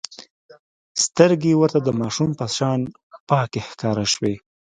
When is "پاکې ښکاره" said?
3.29-4.05